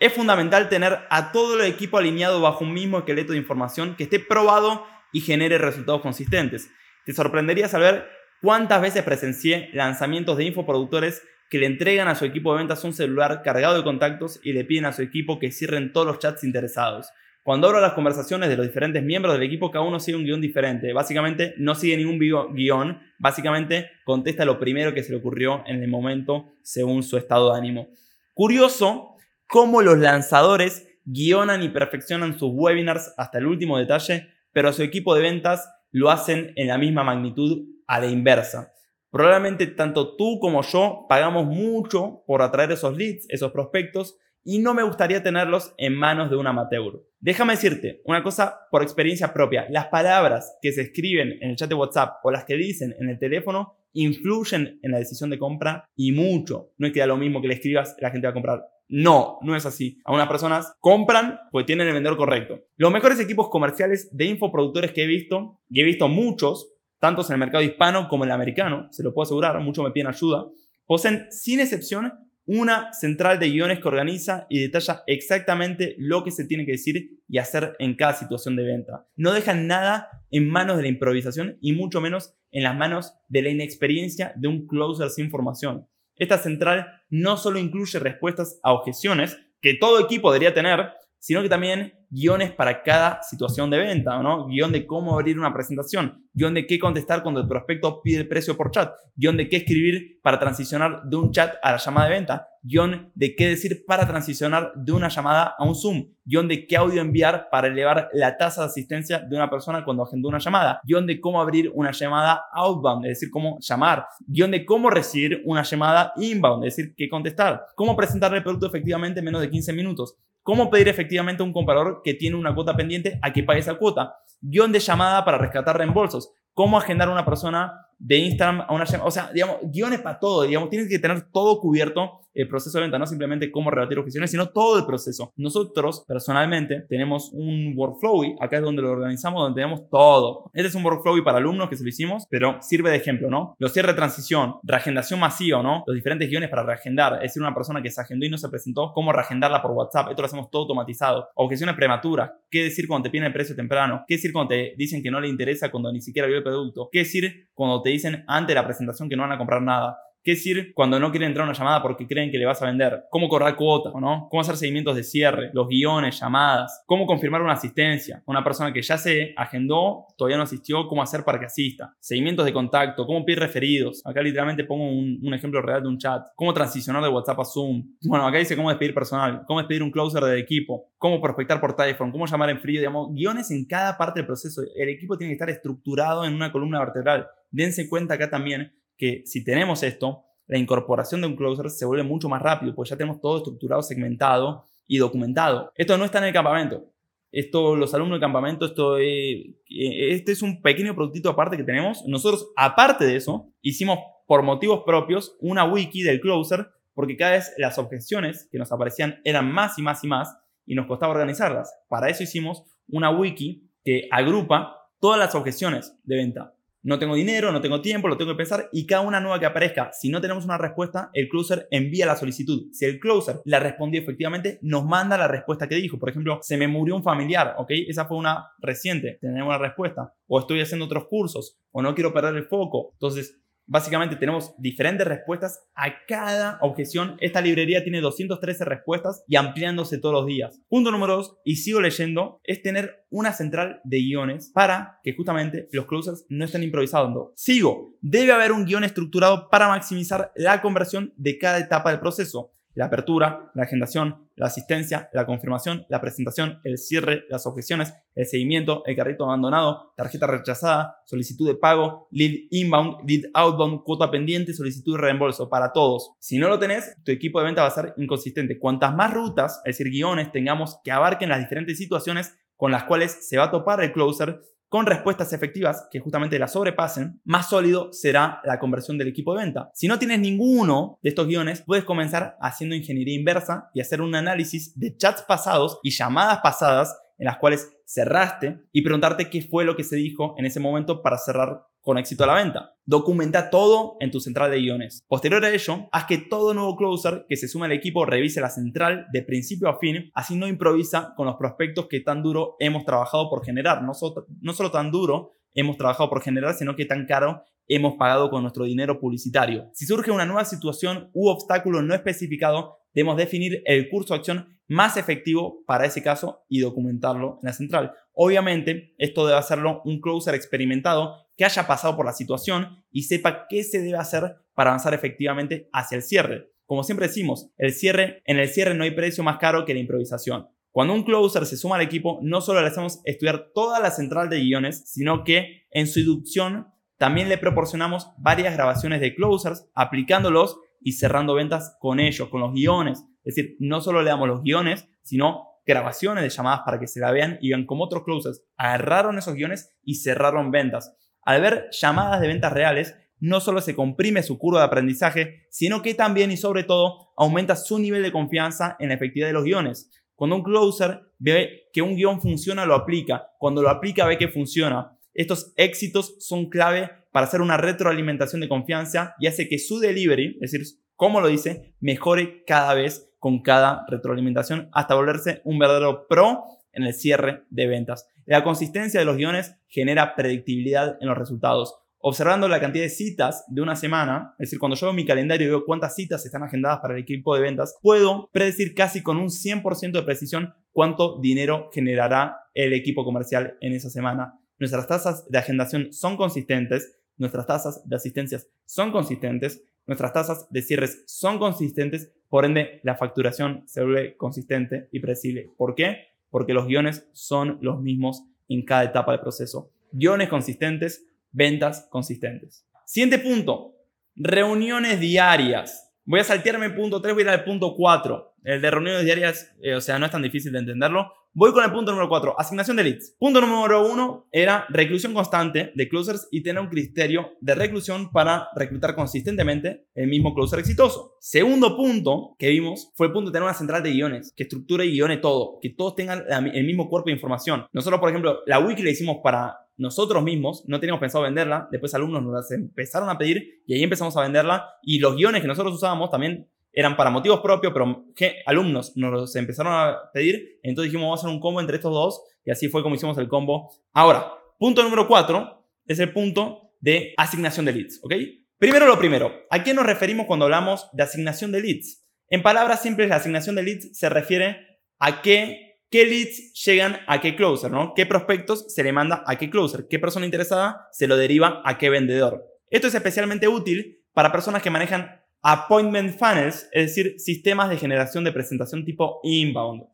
Es 0.00 0.14
fundamental 0.14 0.70
tener 0.70 1.00
a 1.10 1.32
todo 1.32 1.60
el 1.60 1.70
equipo 1.70 1.98
alineado 1.98 2.40
bajo 2.40 2.64
un 2.64 2.72
mismo 2.72 3.00
esqueleto 3.00 3.32
de 3.32 3.38
información 3.38 3.94
que 3.94 4.04
esté 4.04 4.20
probado 4.20 4.86
y 5.12 5.20
genere 5.20 5.58
resultados 5.58 6.00
consistentes. 6.00 6.70
Te 7.04 7.12
sorprendería 7.12 7.68
saber 7.68 8.08
cuántas 8.40 8.80
veces 8.80 9.02
presencié 9.02 9.68
lanzamientos 9.74 10.38
de 10.38 10.44
infoproductores 10.44 11.22
que 11.50 11.58
le 11.58 11.66
entregan 11.66 12.08
a 12.08 12.14
su 12.14 12.24
equipo 12.24 12.52
de 12.52 12.58
ventas 12.58 12.84
un 12.84 12.92
celular 12.92 13.42
cargado 13.42 13.76
de 13.76 13.84
contactos 13.84 14.40
y 14.42 14.52
le 14.52 14.64
piden 14.64 14.84
a 14.84 14.92
su 14.92 15.02
equipo 15.02 15.38
que 15.38 15.50
cierren 15.50 15.92
todos 15.92 16.06
los 16.06 16.18
chats 16.18 16.44
interesados. 16.44 17.10
Cuando 17.42 17.66
abro 17.66 17.80
las 17.80 17.94
conversaciones 17.94 18.50
de 18.50 18.58
los 18.58 18.66
diferentes 18.66 19.02
miembros 19.02 19.32
del 19.32 19.42
equipo, 19.42 19.70
cada 19.70 19.84
uno 19.84 20.00
sigue 20.00 20.18
un 20.18 20.24
guion 20.24 20.40
diferente. 20.42 20.92
Básicamente 20.92 21.54
no 21.56 21.74
sigue 21.74 21.96
ningún 21.96 22.18
guion, 22.18 23.00
básicamente 23.18 23.90
contesta 24.04 24.44
lo 24.44 24.58
primero 24.58 24.92
que 24.92 25.02
se 25.02 25.12
le 25.12 25.18
ocurrió 25.18 25.62
en 25.66 25.82
el 25.82 25.88
momento 25.88 26.52
según 26.62 27.02
su 27.02 27.16
estado 27.16 27.52
de 27.52 27.58
ánimo. 27.58 27.88
Curioso 28.34 29.16
cómo 29.46 29.80
los 29.80 29.96
lanzadores 29.96 30.86
guionan 31.06 31.62
y 31.62 31.70
perfeccionan 31.70 32.38
sus 32.38 32.50
webinars 32.52 33.14
hasta 33.16 33.38
el 33.38 33.46
último 33.46 33.78
detalle, 33.78 34.28
pero 34.52 34.70
su 34.74 34.82
equipo 34.82 35.14
de 35.14 35.22
ventas 35.22 35.66
lo 35.90 36.10
hacen 36.10 36.52
en 36.56 36.68
la 36.68 36.76
misma 36.76 37.02
magnitud 37.02 37.66
a 37.86 37.98
la 37.98 38.08
inversa. 38.08 38.74
Probablemente 39.10 39.66
tanto 39.68 40.16
tú 40.16 40.38
como 40.40 40.62
yo 40.62 41.06
pagamos 41.08 41.46
mucho 41.46 42.22
por 42.26 42.42
atraer 42.42 42.72
esos 42.72 42.96
leads, 42.96 43.26
esos 43.28 43.52
prospectos, 43.52 44.18
y 44.44 44.60
no 44.60 44.74
me 44.74 44.82
gustaría 44.82 45.22
tenerlos 45.22 45.74
en 45.76 45.94
manos 45.94 46.30
de 46.30 46.36
un 46.36 46.46
amateur. 46.46 47.02
Déjame 47.20 47.54
decirte 47.54 48.00
una 48.04 48.22
cosa 48.22 48.60
por 48.70 48.82
experiencia 48.82 49.32
propia. 49.32 49.66
Las 49.70 49.86
palabras 49.88 50.56
que 50.62 50.72
se 50.72 50.82
escriben 50.82 51.36
en 51.40 51.50
el 51.50 51.56
chat 51.56 51.68
de 51.68 51.74
WhatsApp 51.74 52.16
o 52.22 52.30
las 52.30 52.44
que 52.44 52.56
dicen 52.56 52.94
en 52.98 53.08
el 53.08 53.18
teléfono 53.18 53.74
influyen 53.92 54.78
en 54.82 54.92
la 54.92 54.98
decisión 54.98 55.30
de 55.30 55.38
compra 55.38 55.84
y 55.96 56.12
mucho. 56.12 56.70
No 56.78 56.86
es 56.86 56.92
que 56.92 57.00
da 57.00 57.06
lo 57.06 57.16
mismo 57.16 57.42
que 57.42 57.48
le 57.48 57.54
escribas, 57.54 57.96
la 57.98 58.10
gente 58.10 58.26
va 58.26 58.30
a 58.30 58.34
comprar. 58.34 58.62
No, 58.88 59.38
no 59.42 59.54
es 59.54 59.66
así. 59.66 60.00
Algunas 60.04 60.28
personas 60.28 60.72
compran 60.80 61.40
pues 61.50 61.66
tienen 61.66 61.88
el 61.88 61.94
vendedor 61.94 62.16
correcto. 62.16 62.60
Los 62.76 62.92
mejores 62.92 63.20
equipos 63.20 63.50
comerciales 63.50 64.08
de 64.16 64.26
infoproductores 64.26 64.92
que 64.92 65.04
he 65.04 65.06
visto, 65.06 65.60
y 65.68 65.80
he 65.80 65.84
visto 65.84 66.08
muchos, 66.08 66.72
tanto 66.98 67.22
en 67.26 67.32
el 67.32 67.38
mercado 67.38 67.62
hispano 67.62 68.08
como 68.08 68.24
en 68.24 68.30
el 68.30 68.34
americano, 68.34 68.88
se 68.90 69.02
lo 69.02 69.14
puedo 69.14 69.24
asegurar, 69.24 69.60
muchos 69.60 69.84
me 69.84 69.90
piden 69.90 70.08
ayuda, 70.08 70.46
poseen 70.86 71.26
sin 71.30 71.60
excepción 71.60 72.12
una 72.48 72.94
central 72.94 73.38
de 73.38 73.50
guiones 73.50 73.78
que 73.78 73.88
organiza 73.88 74.46
y 74.48 74.60
detalla 74.60 75.02
exactamente 75.06 75.94
lo 75.98 76.24
que 76.24 76.30
se 76.30 76.46
tiene 76.46 76.64
que 76.64 76.72
decir 76.72 77.20
y 77.28 77.36
hacer 77.36 77.76
en 77.78 77.94
cada 77.94 78.14
situación 78.14 78.56
de 78.56 78.64
venta. 78.64 79.06
No 79.16 79.32
dejan 79.32 79.66
nada 79.66 80.24
en 80.30 80.48
manos 80.48 80.78
de 80.78 80.84
la 80.84 80.88
improvisación 80.88 81.58
y 81.60 81.72
mucho 81.72 82.00
menos 82.00 82.34
en 82.50 82.62
las 82.62 82.74
manos 82.74 83.12
de 83.28 83.42
la 83.42 83.50
inexperiencia 83.50 84.32
de 84.34 84.48
un 84.48 84.66
closer 84.66 85.10
sin 85.10 85.30
formación. 85.30 85.86
Esta 86.16 86.38
central 86.38 86.86
no 87.10 87.36
solo 87.36 87.58
incluye 87.58 87.98
respuestas 87.98 88.58
a 88.62 88.72
objeciones 88.72 89.38
que 89.60 89.74
todo 89.74 90.00
equipo 90.00 90.32
debería 90.32 90.54
tener, 90.54 90.88
sino 91.18 91.42
que 91.42 91.50
también 91.50 91.97
guiones 92.10 92.52
para 92.52 92.82
cada 92.82 93.22
situación 93.22 93.70
de 93.70 93.78
venta, 93.78 94.20
¿no? 94.22 94.46
Guión 94.46 94.72
de 94.72 94.86
cómo 94.86 95.14
abrir 95.14 95.38
una 95.38 95.52
presentación, 95.52 96.24
guion 96.32 96.54
de 96.54 96.66
qué 96.66 96.78
contestar 96.78 97.22
cuando 97.22 97.40
el 97.40 97.48
prospecto 97.48 98.00
pide 98.02 98.20
el 98.20 98.28
precio 98.28 98.56
por 98.56 98.70
chat, 98.70 98.92
guion 99.14 99.36
de 99.36 99.48
qué 99.48 99.58
escribir 99.58 100.20
para 100.22 100.38
transicionar 100.38 101.02
de 101.04 101.16
un 101.16 101.30
chat 101.32 101.56
a 101.62 101.72
la 101.72 101.78
llamada 101.78 102.08
de 102.08 102.14
venta, 102.14 102.48
guion 102.62 103.10
de 103.14 103.34
qué 103.34 103.48
decir 103.48 103.84
para 103.86 104.06
transicionar 104.06 104.72
de 104.74 104.92
una 104.92 105.08
llamada 105.08 105.54
a 105.58 105.64
un 105.64 105.74
Zoom, 105.74 106.08
guion 106.24 106.48
de 106.48 106.66
qué 106.66 106.76
audio 106.76 107.00
enviar 107.00 107.48
para 107.50 107.68
elevar 107.68 108.08
la 108.12 108.36
tasa 108.36 108.62
de 108.62 108.66
asistencia 108.68 109.18
de 109.18 109.36
una 109.36 109.50
persona 109.50 109.84
cuando 109.84 110.02
agendó 110.02 110.28
una 110.28 110.38
llamada, 110.38 110.80
guion 110.84 111.06
de 111.06 111.20
cómo 111.20 111.40
abrir 111.40 111.70
una 111.74 111.90
llamada 111.90 112.44
outbound, 112.52 113.04
es 113.06 113.20
decir, 113.20 113.30
cómo 113.30 113.58
llamar, 113.60 114.06
guion 114.26 114.50
de 114.50 114.64
cómo 114.64 114.90
recibir 114.90 115.42
una 115.44 115.62
llamada 115.62 116.12
inbound, 116.16 116.64
es 116.64 116.76
decir, 116.76 116.94
qué 116.96 117.08
contestar, 117.08 117.66
cómo 117.74 117.96
presentar 117.96 118.34
el 118.34 118.42
producto 118.42 118.66
efectivamente 118.66 119.18
en 119.20 119.24
menos 119.24 119.40
de 119.40 119.50
15 119.50 119.72
minutos, 119.72 120.16
cómo 120.42 120.70
pedir 120.70 120.88
efectivamente 120.88 121.42
a 121.42 121.46
un 121.46 121.52
comprador 121.52 122.00
que 122.02 122.14
tiene 122.14 122.36
una 122.36 122.54
cuota 122.54 122.76
pendiente 122.76 123.18
a 123.22 123.32
que 123.32 123.42
pague 123.42 123.60
esa 123.60 123.74
cuota. 123.74 124.16
Guión 124.40 124.72
de 124.72 124.80
llamada 124.80 125.24
para 125.24 125.38
rescatar 125.38 125.76
reembolsos. 125.76 126.32
Cómo 126.54 126.78
agendar 126.78 127.08
a 127.08 127.12
una 127.12 127.24
persona 127.24 127.87
de 127.98 128.18
Instagram 128.18 128.62
a 128.68 128.74
una 128.74 128.84
llamada. 128.84 129.08
O 129.08 129.10
sea, 129.10 129.30
digamos, 129.32 129.56
guiones 129.64 130.00
para 130.00 130.18
todo. 130.18 130.42
Digamos, 130.42 130.70
tienes 130.70 130.88
que 130.88 130.98
tener 130.98 131.30
todo 131.32 131.60
cubierto 131.60 132.20
el 132.42 132.46
proceso 132.46 132.78
de 132.78 132.82
venta, 132.82 132.98
no 132.98 133.06
simplemente 133.06 133.50
cómo 133.50 133.68
rebatir 133.68 133.98
objeciones, 133.98 134.30
sino 134.30 134.50
todo 134.50 134.78
el 134.78 134.86
proceso. 134.86 135.32
Nosotros, 135.36 136.04
personalmente, 136.06 136.82
tenemos 136.88 137.30
un 137.32 137.72
workflow, 137.76 138.36
acá 138.40 138.58
es 138.58 138.62
donde 138.62 138.80
lo 138.80 138.92
organizamos, 138.92 139.42
donde 139.42 139.60
tenemos 139.60 139.88
todo. 139.90 140.48
Este 140.54 140.68
es 140.68 140.74
un 140.76 140.84
workflow 140.84 141.22
para 141.24 141.38
alumnos 141.38 141.68
que 141.68 141.76
se 141.76 141.82
lo 141.82 141.88
hicimos, 141.88 142.26
pero 142.30 142.58
sirve 142.60 142.90
de 142.90 142.96
ejemplo, 142.96 143.28
¿no? 143.28 143.56
Los 143.58 143.72
cierres 143.72 143.92
de 143.92 143.96
transición, 143.96 144.54
reagendación 144.62 145.18
masiva, 145.18 145.62
¿no? 145.64 145.82
Los 145.84 145.96
diferentes 145.96 146.28
guiones 146.28 146.48
para 146.48 146.62
reagendar, 146.62 147.14
es 147.14 147.22
decir, 147.22 147.42
una 147.42 147.54
persona 147.54 147.82
que 147.82 147.90
se 147.90 148.00
agendó 148.00 148.24
y 148.24 148.30
no 148.30 148.38
se 148.38 148.48
presentó, 148.48 148.92
cómo 148.94 149.12
reagendarla 149.12 149.60
por 149.60 149.72
WhatsApp, 149.72 150.10
esto 150.10 150.22
lo 150.22 150.26
hacemos 150.26 150.48
todo 150.48 150.62
automatizado. 150.62 151.28
Objeciones 151.34 151.74
prematuras, 151.74 152.30
qué 152.48 152.62
decir 152.62 152.86
cuando 152.86 153.04
te 153.04 153.10
piden 153.10 153.26
el 153.26 153.32
precio 153.32 153.56
temprano, 153.56 154.04
qué 154.06 154.14
decir 154.14 154.32
cuando 154.32 154.50
te 154.50 154.74
dicen 154.76 155.02
que 155.02 155.10
no 155.10 155.20
le 155.20 155.28
interesa 155.28 155.72
cuando 155.72 155.92
ni 155.92 156.00
siquiera 156.00 156.28
vio 156.28 156.36
el 156.36 156.44
producto, 156.44 156.88
qué 156.92 157.00
decir 157.00 157.48
cuando 157.52 157.82
te 157.82 157.87
dicen 157.88 158.24
antes 158.26 158.48
de 158.48 158.60
la 158.60 158.64
presentación 158.64 159.08
que 159.08 159.16
no 159.16 159.22
van 159.22 159.32
a 159.32 159.38
comprar 159.38 159.62
nada 159.62 159.98
¿Qué 160.28 160.34
decir 160.34 160.74
cuando 160.74 161.00
no 161.00 161.10
quieren 161.10 161.28
entrar 161.28 161.46
a 161.46 161.48
una 161.48 161.58
llamada 161.58 161.80
porque 161.80 162.06
creen 162.06 162.30
que 162.30 162.36
le 162.36 162.44
vas 162.44 162.60
a 162.60 162.66
vender? 162.66 163.04
¿Cómo 163.08 163.30
correr 163.30 163.56
cuotas, 163.56 163.94
no? 163.98 164.28
¿Cómo 164.30 164.42
hacer 164.42 164.58
seguimientos 164.58 164.94
de 164.94 165.02
cierre? 165.02 165.48
Los 165.54 165.68
guiones, 165.68 166.20
llamadas. 166.20 166.82
¿Cómo 166.84 167.06
confirmar 167.06 167.40
una 167.40 167.54
asistencia? 167.54 168.22
Una 168.26 168.44
persona 168.44 168.70
que 168.70 168.82
ya 168.82 168.98
se 168.98 169.32
agendó, 169.38 170.04
todavía 170.18 170.36
no 170.36 170.42
asistió, 170.42 170.86
¿cómo 170.86 171.02
hacer 171.02 171.24
para 171.24 171.40
que 171.40 171.46
asista? 171.46 171.96
Seguimientos 171.98 172.44
de 172.44 172.52
contacto. 172.52 173.06
¿Cómo 173.06 173.24
pedir 173.24 173.38
referidos? 173.38 174.02
Acá 174.04 174.20
literalmente 174.20 174.64
pongo 174.64 174.84
un, 174.84 175.32
ejemplo 175.32 175.62
real 175.62 175.82
de 175.82 175.88
un 175.88 175.96
chat. 175.96 176.26
¿Cómo 176.36 176.52
transicionar 176.52 177.02
de 177.02 177.08
WhatsApp 177.08 177.40
a 177.40 177.44
Zoom? 177.46 177.96
Bueno, 178.02 178.26
acá 178.26 178.36
dice 178.36 178.54
cómo 178.54 178.68
despedir 178.68 178.92
personal. 178.92 179.44
¿Cómo 179.46 179.60
despedir 179.60 179.82
un 179.82 179.90
closer 179.90 180.24
de 180.24 180.38
equipo? 180.38 180.90
¿Cómo 180.98 181.22
prospectar 181.22 181.58
por 181.58 181.74
teléfono? 181.74 182.12
¿Cómo 182.12 182.26
llamar 182.26 182.50
en 182.50 182.60
frío? 182.60 182.80
Digamos, 182.80 183.14
guiones 183.14 183.50
en 183.50 183.64
cada 183.64 183.96
parte 183.96 184.20
del 184.20 184.26
proceso. 184.26 184.60
El 184.76 184.90
equipo 184.90 185.16
tiene 185.16 185.30
que 185.30 185.36
estar 185.36 185.48
estructurado 185.48 186.26
en 186.26 186.34
una 186.34 186.52
columna 186.52 186.80
vertebral. 186.80 187.26
Dense 187.50 187.88
cuenta 187.88 188.12
acá 188.12 188.28
también 188.28 188.74
que 188.98 189.22
si 189.24 189.44
tenemos 189.44 189.82
esto, 189.82 190.24
la 190.48 190.58
incorporación 190.58 191.20
de 191.20 191.28
un 191.28 191.36
closer 191.36 191.70
se 191.70 191.86
vuelve 191.86 192.02
mucho 192.02 192.28
más 192.28 192.42
rápido, 192.42 192.74
porque 192.74 192.90
ya 192.90 192.96
tenemos 192.96 193.20
todo 193.20 193.38
estructurado, 193.38 193.82
segmentado 193.82 194.64
y 194.86 194.98
documentado. 194.98 195.72
Esto 195.76 195.96
no 195.96 196.04
está 196.04 196.18
en 196.18 196.24
el 196.24 196.32
campamento. 196.32 196.90
Esto, 197.30 197.76
los 197.76 197.92
alumnos 197.92 198.16
del 198.16 198.22
campamento, 198.22 198.64
esto 198.64 198.96
este 198.96 200.32
es 200.32 200.40
un 200.40 200.62
pequeño 200.62 200.94
productito 200.94 201.28
aparte 201.28 201.58
que 201.58 201.64
tenemos. 201.64 202.02
Nosotros, 202.06 202.50
aparte 202.56 203.04
de 203.04 203.16
eso, 203.16 203.52
hicimos 203.60 203.98
por 204.26 204.42
motivos 204.42 204.82
propios 204.84 205.36
una 205.40 205.64
wiki 205.64 206.02
del 206.02 206.20
closer, 206.20 206.68
porque 206.94 207.16
cada 207.16 207.32
vez 207.32 207.52
las 207.58 207.78
objeciones 207.78 208.48
que 208.50 208.58
nos 208.58 208.72
aparecían 208.72 209.20
eran 209.24 209.52
más 209.52 209.78
y 209.78 209.82
más 209.82 210.02
y 210.02 210.08
más, 210.08 210.36
y 210.66 210.74
nos 210.74 210.86
costaba 210.86 211.12
organizarlas. 211.12 211.72
Para 211.88 212.08
eso 212.08 212.22
hicimos 212.22 212.64
una 212.88 213.10
wiki 213.10 213.70
que 213.84 214.08
agrupa 214.10 214.90
todas 214.98 215.18
las 215.18 215.34
objeciones 215.34 215.94
de 216.04 216.16
venta 216.16 216.54
no 216.82 216.98
tengo 216.98 217.14
dinero, 217.14 217.52
no 217.52 217.60
tengo 217.60 217.80
tiempo, 217.80 218.08
lo 218.08 218.16
tengo 218.16 218.32
que 218.32 218.36
pensar 218.36 218.68
y 218.72 218.86
cada 218.86 219.02
una 219.02 219.20
nueva 219.20 219.40
que 219.40 219.46
aparezca, 219.46 219.90
si 219.92 220.08
no 220.08 220.20
tenemos 220.20 220.44
una 220.44 220.58
respuesta, 220.58 221.10
el 221.12 221.28
closer 221.28 221.66
envía 221.70 222.06
la 222.06 222.16
solicitud. 222.16 222.68
Si 222.72 222.84
el 222.84 223.00
closer 223.00 223.40
la 223.44 223.60
respondió 223.60 224.00
efectivamente, 224.00 224.58
nos 224.62 224.84
manda 224.84 225.18
la 225.18 225.28
respuesta 225.28 225.68
que 225.68 225.76
dijo. 225.76 225.98
Por 225.98 226.10
ejemplo, 226.10 226.38
se 226.42 226.56
me 226.56 226.68
murió 226.68 226.96
un 226.96 227.02
familiar, 227.02 227.54
¿ok? 227.58 227.70
Esa 227.88 228.06
fue 228.06 228.16
una 228.16 228.48
reciente, 228.58 229.18
tenemos 229.20 229.48
una 229.48 229.58
respuesta. 229.58 230.14
O 230.26 230.38
estoy 230.38 230.60
haciendo 230.60 230.86
otros 230.86 231.06
cursos, 231.08 231.58
o 231.72 231.82
no 231.82 231.94
quiero 231.94 232.12
perder 232.12 232.36
el 232.36 232.46
foco. 232.46 232.90
Entonces, 232.92 233.38
Básicamente 233.70 234.16
tenemos 234.16 234.54
diferentes 234.56 235.06
respuestas 235.06 235.60
a 235.74 236.06
cada 236.06 236.58
objeción. 236.62 237.18
Esta 237.20 237.42
librería 237.42 237.84
tiene 237.84 238.00
213 238.00 238.64
respuestas 238.64 239.22
y 239.28 239.36
ampliándose 239.36 239.98
todos 239.98 240.14
los 240.14 240.26
días. 240.26 240.58
Punto 240.70 240.90
número 240.90 241.16
2, 241.16 241.40
y 241.44 241.56
sigo 241.56 241.82
leyendo, 241.82 242.40
es 242.44 242.62
tener 242.62 243.04
una 243.10 243.34
central 243.34 243.82
de 243.84 243.98
guiones 243.98 244.50
para 244.54 244.98
que 245.02 245.12
justamente 245.14 245.68
los 245.70 245.84
closers 245.84 246.24
no 246.30 246.46
estén 246.46 246.62
improvisando. 246.62 247.34
Sigo, 247.36 247.94
debe 248.00 248.32
haber 248.32 248.52
un 248.52 248.64
guion 248.64 248.84
estructurado 248.84 249.50
para 249.50 249.68
maximizar 249.68 250.32
la 250.34 250.62
conversión 250.62 251.12
de 251.18 251.38
cada 251.38 251.58
etapa 251.58 251.90
del 251.90 252.00
proceso. 252.00 252.54
La 252.78 252.84
apertura, 252.84 253.50
la 253.54 253.64
agendación, 253.64 254.28
la 254.36 254.46
asistencia, 254.46 255.10
la 255.12 255.26
confirmación, 255.26 255.84
la 255.88 256.00
presentación, 256.00 256.60
el 256.62 256.78
cierre, 256.78 257.24
las 257.28 257.44
objeciones, 257.44 257.92
el 258.14 258.24
seguimiento, 258.24 258.84
el 258.86 258.94
carrito 258.94 259.24
abandonado, 259.24 259.94
tarjeta 259.96 260.28
rechazada, 260.28 261.02
solicitud 261.04 261.48
de 261.48 261.56
pago, 261.56 262.06
lead 262.12 262.46
inbound, 262.52 262.98
lead 263.04 263.32
outbound, 263.34 263.82
cuota 263.82 264.12
pendiente, 264.12 264.54
solicitud 264.54 264.94
de 264.94 265.02
reembolso 265.02 265.48
para 265.48 265.72
todos. 265.72 266.12
Si 266.20 266.38
no 266.38 266.48
lo 266.48 266.60
tenés, 266.60 266.96
tu 267.02 267.10
equipo 267.10 267.40
de 267.40 267.46
venta 267.46 267.62
va 267.62 267.68
a 267.68 267.72
ser 267.72 267.94
inconsistente. 267.96 268.60
Cuantas 268.60 268.94
más 268.94 269.12
rutas, 269.12 269.60
es 269.64 269.76
decir, 269.76 269.90
guiones, 269.90 270.30
tengamos 270.30 270.78
que 270.84 270.92
abarquen 270.92 271.30
las 271.30 271.40
diferentes 271.40 271.76
situaciones 271.78 272.38
con 272.54 272.70
las 272.70 272.84
cuales 272.84 273.28
se 273.28 273.38
va 273.38 273.46
a 273.46 273.50
topar 273.50 273.82
el 273.82 273.90
closer, 273.90 274.40
con 274.68 274.86
respuestas 274.86 275.32
efectivas 275.32 275.86
que 275.90 276.00
justamente 276.00 276.38
la 276.38 276.48
sobrepasen, 276.48 277.20
más 277.24 277.48
sólido 277.48 277.92
será 277.92 278.40
la 278.44 278.58
conversión 278.58 278.98
del 278.98 279.08
equipo 279.08 279.34
de 279.34 279.44
venta. 279.44 279.70
Si 279.74 279.88
no 279.88 279.98
tienes 279.98 280.20
ninguno 280.20 280.98
de 281.02 281.08
estos 281.08 281.26
guiones, 281.26 281.62
puedes 281.62 281.84
comenzar 281.84 282.36
haciendo 282.40 282.76
ingeniería 282.76 283.14
inversa 283.14 283.70
y 283.72 283.80
hacer 283.80 284.02
un 284.02 284.14
análisis 284.14 284.78
de 284.78 284.96
chats 284.96 285.22
pasados 285.22 285.80
y 285.82 285.90
llamadas 285.90 286.40
pasadas 286.42 286.96
en 287.18 287.26
las 287.26 287.38
cuales 287.38 287.68
cerraste 287.88 288.60
y 288.70 288.82
preguntarte 288.82 289.30
qué 289.30 289.40
fue 289.40 289.64
lo 289.64 289.74
que 289.74 289.82
se 289.82 289.96
dijo 289.96 290.34
en 290.36 290.44
ese 290.44 290.60
momento 290.60 291.02
para 291.02 291.16
cerrar 291.16 291.62
con 291.80 291.96
éxito 291.96 292.26
la 292.26 292.34
venta. 292.34 292.74
Documenta 292.84 293.48
todo 293.48 293.96
en 294.00 294.10
tu 294.10 294.20
central 294.20 294.50
de 294.50 294.58
guiones. 294.58 295.04
Posterior 295.08 295.42
a 295.42 295.50
ello, 295.50 295.88
haz 295.90 296.04
que 296.04 296.18
todo 296.18 296.52
nuevo 296.52 296.76
closer 296.76 297.24
que 297.26 297.36
se 297.36 297.48
suma 297.48 297.64
al 297.64 297.72
equipo 297.72 298.04
revise 298.04 298.42
la 298.42 298.50
central 298.50 299.06
de 299.10 299.22
principio 299.22 299.70
a 299.70 299.78
fin, 299.78 300.10
así 300.14 300.36
no 300.36 300.46
improvisa 300.46 301.14
con 301.16 301.26
los 301.26 301.36
prospectos 301.36 301.86
que 301.86 302.00
tan 302.00 302.22
duro 302.22 302.56
hemos 302.58 302.84
trabajado 302.84 303.30
por 303.30 303.42
generar. 303.42 303.82
No 303.82 303.94
solo 303.94 304.70
tan 304.70 304.90
duro 304.90 305.32
hemos 305.54 305.78
trabajado 305.78 306.10
por 306.10 306.20
generar, 306.20 306.54
sino 306.54 306.76
que 306.76 306.84
tan 306.84 307.06
caro 307.06 307.42
hemos 307.68 307.94
pagado 307.94 308.30
con 308.30 308.42
nuestro 308.42 308.64
dinero 308.64 308.98
publicitario. 308.98 309.70
Si 309.74 309.86
surge 309.86 310.10
una 310.10 310.26
nueva 310.26 310.44
situación 310.44 311.10
u 311.12 311.28
obstáculo 311.28 311.82
no 311.82 311.94
especificado, 311.94 312.78
debemos 312.94 313.16
definir 313.16 313.62
el 313.66 313.88
curso 313.88 314.14
de 314.14 314.18
acción 314.18 314.58
más 314.66 314.96
efectivo 314.96 315.64
para 315.66 315.86
ese 315.86 316.02
caso 316.02 316.44
y 316.48 316.60
documentarlo 316.60 317.38
en 317.42 317.46
la 317.46 317.52
central. 317.52 317.92
Obviamente, 318.12 318.94
esto 318.98 319.26
debe 319.26 319.38
hacerlo 319.38 319.82
un 319.84 320.00
closer 320.00 320.34
experimentado 320.34 321.14
que 321.36 321.44
haya 321.44 321.66
pasado 321.66 321.96
por 321.96 322.06
la 322.06 322.12
situación 322.12 322.84
y 322.90 323.04
sepa 323.04 323.46
qué 323.48 323.62
se 323.62 323.80
debe 323.80 323.98
hacer 323.98 324.36
para 324.54 324.70
avanzar 324.70 324.92
efectivamente 324.92 325.68
hacia 325.72 325.96
el 325.96 326.02
cierre. 326.02 326.50
Como 326.66 326.82
siempre 326.82 327.06
decimos, 327.06 327.50
el 327.56 327.72
cierre, 327.72 328.22
en 328.26 328.38
el 328.38 328.48
cierre 328.48 328.74
no 328.74 328.84
hay 328.84 328.90
precio 328.90 329.24
más 329.24 329.38
caro 329.38 329.64
que 329.64 329.72
la 329.72 329.80
improvisación. 329.80 330.48
Cuando 330.70 330.92
un 330.92 331.02
closer 331.02 331.46
se 331.46 331.56
suma 331.56 331.76
al 331.76 331.82
equipo, 331.82 332.18
no 332.22 332.40
solo 332.40 332.60
le 332.60 332.66
hacemos 332.66 333.00
estudiar 333.04 333.52
toda 333.54 333.80
la 333.80 333.90
central 333.90 334.28
de 334.28 334.40
guiones, 334.40 334.82
sino 334.86 335.24
que 335.24 335.62
en 335.70 335.86
su 335.86 336.00
inducción 336.00 336.66
también 336.98 337.28
le 337.28 337.38
proporcionamos 337.38 338.10
varias 338.18 338.54
grabaciones 338.54 339.00
de 339.00 339.14
closers, 339.14 339.70
aplicándolos 339.74 340.58
y 340.80 340.92
cerrando 340.92 341.34
ventas 341.34 341.76
con 341.80 342.00
ellos, 342.00 342.28
con 342.28 342.40
los 342.40 342.52
guiones. 342.52 343.04
Es 343.24 343.36
decir, 343.36 343.56
no 343.60 343.80
solo 343.80 344.02
le 344.02 344.10
damos 344.10 344.28
los 344.28 344.42
guiones, 344.42 344.88
sino 345.02 345.44
grabaciones 345.64 346.24
de 346.24 346.30
llamadas 346.30 346.62
para 346.64 346.80
que 346.80 346.86
se 346.86 346.98
la 346.98 347.12
vean 347.12 347.38
y 347.40 347.50
vean 347.50 347.66
cómo 347.66 347.84
otros 347.84 348.02
closers 348.04 348.42
agarraron 348.56 349.18
esos 349.18 349.34
guiones 349.34 349.76
y 349.84 349.96
cerraron 349.96 350.50
ventas. 350.50 350.96
Al 351.22 351.40
ver 351.40 351.68
llamadas 351.70 352.20
de 352.20 352.26
ventas 352.26 352.52
reales, 352.52 352.96
no 353.20 353.40
solo 353.40 353.60
se 353.60 353.74
comprime 353.74 354.22
su 354.22 354.38
curva 354.38 354.60
de 354.60 354.66
aprendizaje, 354.66 355.46
sino 355.50 355.82
que 355.82 355.94
también 355.94 356.30
y 356.30 356.36
sobre 356.36 356.64
todo 356.64 357.12
aumenta 357.16 357.54
su 357.54 357.78
nivel 357.78 358.02
de 358.02 358.12
confianza 358.12 358.76
en 358.78 358.88
la 358.88 358.94
efectividad 358.94 359.28
de 359.28 359.34
los 359.34 359.44
guiones. 359.44 359.90
Cuando 360.14 360.36
un 360.36 360.42
closer 360.42 361.00
ve 361.18 361.68
que 361.72 361.82
un 361.82 361.94
guion 361.94 362.20
funciona, 362.20 362.66
lo 362.66 362.74
aplica. 362.74 363.30
Cuando 363.38 363.62
lo 363.62 363.70
aplica, 363.70 364.06
ve 364.06 364.18
que 364.18 364.28
funciona. 364.28 364.97
Estos 365.18 365.52
éxitos 365.56 366.14
son 366.20 366.48
clave 366.48 366.92
para 367.10 367.26
hacer 367.26 367.40
una 367.40 367.56
retroalimentación 367.56 368.40
de 368.40 368.48
confianza 368.48 369.16
y 369.18 369.26
hace 369.26 369.48
que 369.48 369.58
su 369.58 369.80
delivery, 369.80 370.38
es 370.40 370.52
decir, 370.52 370.64
como 370.94 371.20
lo 371.20 371.26
dice, 371.26 371.74
mejore 371.80 372.44
cada 372.44 372.72
vez 372.74 373.10
con 373.18 373.42
cada 373.42 373.84
retroalimentación 373.88 374.68
hasta 374.72 374.94
volverse 374.94 375.40
un 375.42 375.58
verdadero 375.58 376.06
pro 376.06 376.44
en 376.72 376.84
el 376.84 376.94
cierre 376.94 377.42
de 377.50 377.66
ventas. 377.66 378.08
La 378.26 378.44
consistencia 378.44 379.00
de 379.00 379.06
los 379.06 379.16
guiones 379.16 379.56
genera 379.66 380.14
predictibilidad 380.14 380.96
en 381.00 381.08
los 381.08 381.18
resultados. 381.18 381.74
Observando 381.98 382.46
la 382.46 382.60
cantidad 382.60 382.84
de 382.84 382.88
citas 382.88 383.44
de 383.48 383.60
una 383.60 383.74
semana, 383.74 384.36
es 384.38 384.50
decir, 384.50 384.60
cuando 384.60 384.76
yo 384.76 384.86
veo 384.86 384.94
mi 384.94 385.04
calendario 385.04 385.48
y 385.48 385.50
veo 385.50 385.64
cuántas 385.64 385.96
citas 385.96 386.24
están 386.24 386.44
agendadas 386.44 386.78
para 386.78 386.94
el 386.94 387.00
equipo 387.00 387.34
de 387.34 387.40
ventas, 387.40 387.76
puedo 387.82 388.30
predecir 388.32 388.72
casi 388.72 389.02
con 389.02 389.16
un 389.16 389.30
100% 389.30 389.90
de 389.90 390.02
precisión 390.04 390.54
cuánto 390.70 391.18
dinero 391.20 391.70
generará 391.72 392.36
el 392.54 392.72
equipo 392.72 393.04
comercial 393.04 393.56
en 393.60 393.72
esa 393.72 393.90
semana. 393.90 394.38
Nuestras 394.58 394.88
tasas 394.88 395.28
de 395.30 395.38
agendación 395.38 395.92
son 395.92 396.16
consistentes, 396.16 396.96
nuestras 397.16 397.46
tasas 397.46 397.88
de 397.88 397.96
asistencias 397.96 398.48
son 398.66 398.90
consistentes, 398.90 399.62
nuestras 399.86 400.12
tasas 400.12 400.46
de 400.50 400.62
cierres 400.62 401.04
son 401.06 401.38
consistentes, 401.38 402.12
por 402.28 402.44
ende 402.44 402.80
la 402.82 402.96
facturación 402.96 403.62
se 403.66 403.82
vuelve 403.82 404.16
consistente 404.16 404.88
y 404.92 405.00
predecible. 405.00 405.52
¿Por 405.56 405.74
qué? 405.74 406.08
Porque 406.30 406.52
los 406.52 406.66
guiones 406.66 407.08
son 407.12 407.58
los 407.62 407.80
mismos 407.80 408.24
en 408.48 408.64
cada 408.64 408.84
etapa 408.84 409.12
del 409.12 409.20
proceso. 409.20 409.70
Guiones 409.92 410.28
consistentes, 410.28 411.06
ventas 411.30 411.88
consistentes. 411.90 412.66
Siguiente 412.84 413.18
punto, 413.18 413.76
reuniones 414.16 415.00
diarias. 415.00 415.92
Voy 416.04 416.20
a 416.20 416.24
saltearme 416.24 416.66
el 416.66 416.74
punto 416.74 417.00
3, 417.00 417.14
voy 417.14 417.22
a 417.22 417.26
ir 417.26 417.30
al 417.30 417.44
punto 417.44 417.74
4. 417.74 418.34
El 418.44 418.60
de 418.60 418.70
reuniones 418.70 419.04
diarias, 419.04 419.54
eh, 419.62 419.74
o 419.74 419.80
sea, 419.80 419.98
no 419.98 420.06
es 420.06 420.12
tan 420.12 420.22
difícil 420.22 420.52
de 420.52 420.58
entenderlo. 420.58 421.12
Voy 421.34 421.52
con 421.52 421.62
el 421.62 421.70
punto 421.70 421.92
número 421.92 422.08
4, 422.08 422.34
asignación 422.40 422.78
de 422.78 422.84
leads. 422.84 423.14
Punto 423.18 423.40
número 423.40 423.86
1 423.86 424.28
era 424.32 424.66
reclusión 424.70 425.14
constante 425.14 425.72
de 425.74 425.88
closers 425.88 426.26
y 426.32 426.42
tener 426.42 426.60
un 426.60 426.68
criterio 426.68 427.32
de 427.40 427.54
reclusión 427.54 428.10
para 428.10 428.48
reclutar 428.56 428.96
consistentemente 428.96 429.86
el 429.94 430.08
mismo 430.08 430.34
closer 430.34 430.58
exitoso. 430.58 431.14
Segundo 431.20 431.76
punto 431.76 432.34
que 432.38 432.48
vimos 432.48 432.90
fue 432.96 433.06
el 433.06 433.12
punto 433.12 433.30
de 433.30 433.34
tener 433.34 433.44
una 433.44 433.54
central 433.54 433.82
de 433.82 433.92
guiones, 433.92 434.32
que 434.36 434.44
estructure 434.44 434.84
y 434.86 434.92
guione 434.92 435.18
todo, 435.18 435.58
que 435.60 435.70
todos 435.70 435.94
tengan 435.94 436.24
el 436.28 436.64
mismo 436.64 436.88
cuerpo 436.88 437.06
de 437.06 437.14
información. 437.14 437.66
Nosotros, 437.72 438.00
por 438.00 438.08
ejemplo, 438.08 438.40
la 438.46 438.58
wiki 438.58 438.82
la 438.82 438.90
hicimos 438.90 439.18
para 439.22 439.58
nosotros 439.76 440.24
mismos, 440.24 440.64
no 440.66 440.80
teníamos 440.80 441.00
pensado 441.00 441.22
venderla, 441.22 441.68
después 441.70 441.94
alumnos 441.94 442.22
nos 442.22 442.32
las 442.32 442.50
empezaron 442.50 443.08
a 443.10 443.16
pedir 443.16 443.62
y 443.64 443.74
ahí 443.74 443.82
empezamos 443.84 444.16
a 444.16 444.22
venderla 444.22 444.66
y 444.82 444.98
los 444.98 445.14
guiones 445.14 445.40
que 445.40 445.46
nosotros 445.46 445.74
usábamos 445.74 446.10
también 446.10 446.48
eran 446.78 446.96
para 446.96 447.10
motivos 447.10 447.40
propios, 447.40 447.72
pero 447.72 448.06
alumnos 448.46 448.96
nos 448.96 449.10
los 449.10 449.34
empezaron 449.34 449.72
a 449.72 449.98
pedir, 450.14 450.60
entonces 450.62 450.92
dijimos 450.92 451.08
vamos 451.08 451.18
a 451.18 451.26
hacer 451.26 451.34
un 451.34 451.40
combo 451.40 451.60
entre 451.60 451.74
estos 451.74 451.92
dos 451.92 452.22
y 452.44 452.52
así 452.52 452.68
fue 452.68 452.84
como 452.84 452.94
hicimos 452.94 453.18
el 453.18 453.26
combo. 453.26 453.72
Ahora, 453.92 454.32
punto 454.60 454.84
número 454.84 455.08
cuatro 455.08 455.66
es 455.88 455.98
el 455.98 456.12
punto 456.12 456.70
de 456.78 457.14
asignación 457.16 457.66
de 457.66 457.72
leads, 457.72 457.98
¿ok? 458.04 458.12
Primero 458.58 458.86
lo 458.86 458.96
primero, 458.96 459.32
¿a 459.50 459.64
qué 459.64 459.74
nos 459.74 459.86
referimos 459.86 460.26
cuando 460.26 460.44
hablamos 460.44 460.88
de 460.92 461.02
asignación 461.02 461.50
de 461.50 461.62
leads? 461.62 462.06
En 462.28 462.44
palabras 462.44 462.80
simples, 462.80 463.08
la 463.08 463.16
asignación 463.16 463.56
de 463.56 463.64
leads 463.64 463.98
se 463.98 464.08
refiere 464.08 464.78
a 465.00 465.20
qué, 465.20 465.80
qué 465.90 466.06
leads 466.06 466.52
llegan 466.64 467.00
a 467.08 467.20
qué 467.20 467.34
closer, 467.34 467.72
¿no? 467.72 467.92
¿Qué 467.96 468.06
prospectos 468.06 468.72
se 468.72 468.84
le 468.84 468.92
manda 468.92 469.24
a 469.26 469.36
qué 469.36 469.50
closer? 469.50 469.88
¿Qué 469.90 469.98
persona 469.98 470.26
interesada 470.26 470.86
se 470.92 471.08
lo 471.08 471.16
deriva 471.16 471.60
a 471.64 471.76
qué 471.76 471.90
vendedor? 471.90 472.44
Esto 472.70 472.86
es 472.86 472.94
especialmente 472.94 473.48
útil 473.48 474.04
para 474.12 474.30
personas 474.30 474.62
que 474.62 474.70
manejan 474.70 475.17
Appointment 475.42 476.18
funnels, 476.18 476.68
es 476.72 476.94
decir, 476.94 477.14
sistemas 477.18 477.70
de 477.70 477.76
generación 477.76 478.24
de 478.24 478.32
presentación 478.32 478.84
tipo 478.84 479.20
inbound. 479.22 479.84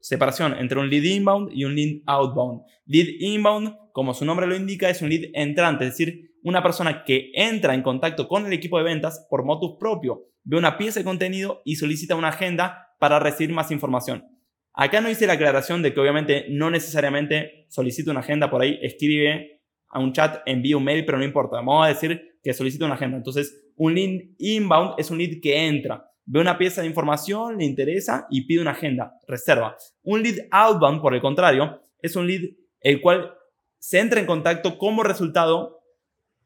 Separación 0.00 0.54
entre 0.58 0.78
un 0.78 0.88
lead 0.88 1.02
inbound 1.02 1.50
y 1.52 1.64
un 1.64 1.74
lead 1.74 2.02
outbound. 2.06 2.62
Lead 2.86 3.06
inbound, 3.20 3.76
como 3.92 4.14
su 4.14 4.24
nombre 4.24 4.46
lo 4.46 4.54
indica, 4.54 4.88
es 4.88 5.02
un 5.02 5.08
lead 5.08 5.30
entrante, 5.34 5.84
es 5.84 5.90
decir, 5.90 6.34
una 6.42 6.62
persona 6.62 7.04
que 7.04 7.32
entra 7.34 7.74
en 7.74 7.82
contacto 7.82 8.28
con 8.28 8.46
el 8.46 8.52
equipo 8.52 8.78
de 8.78 8.84
ventas 8.84 9.26
por 9.30 9.44
motus 9.44 9.76
propio, 9.80 10.26
ve 10.44 10.58
una 10.58 10.76
pieza 10.76 11.00
de 11.00 11.04
contenido 11.04 11.62
y 11.64 11.76
solicita 11.76 12.14
una 12.14 12.28
agenda 12.28 12.94
para 13.00 13.18
recibir 13.18 13.54
más 13.54 13.70
información. 13.70 14.28
Acá 14.74 15.00
no 15.00 15.08
hice 15.08 15.26
la 15.26 15.34
aclaración 15.34 15.82
de 15.82 15.94
que 15.94 16.00
obviamente 16.00 16.46
no 16.50 16.70
necesariamente 16.70 17.66
solicita 17.68 18.10
una 18.10 18.20
agenda 18.20 18.50
por 18.50 18.60
ahí, 18.60 18.78
escribe 18.82 19.62
a 19.88 20.00
un 20.00 20.12
chat, 20.12 20.42
envía 20.46 20.76
un 20.76 20.84
mail, 20.84 21.04
pero 21.06 21.16
no 21.16 21.24
importa. 21.24 21.56
Vamos 21.56 21.86
a 21.86 21.88
decir 21.88 22.38
que 22.42 22.52
solicita 22.52 22.84
una 22.84 22.94
agenda. 22.94 23.16
Entonces, 23.16 23.63
un 23.76 23.94
lead 23.94 24.22
inbound 24.38 24.94
es 24.98 25.10
un 25.10 25.18
lead 25.18 25.40
que 25.42 25.66
entra, 25.66 26.10
ve 26.24 26.40
una 26.40 26.58
pieza 26.58 26.80
de 26.80 26.86
información, 26.86 27.58
le 27.58 27.64
interesa 27.64 28.26
y 28.30 28.42
pide 28.42 28.60
una 28.60 28.72
agenda, 28.72 29.18
reserva. 29.26 29.76
Un 30.02 30.22
lead 30.22 30.46
outbound, 30.50 31.00
por 31.00 31.14
el 31.14 31.20
contrario, 31.20 31.80
es 32.00 32.16
un 32.16 32.26
lead 32.26 32.42
el 32.80 33.00
cual 33.00 33.34
se 33.78 33.98
entra 33.98 34.20
en 34.20 34.26
contacto 34.26 34.78
como 34.78 35.02
resultado 35.02 35.82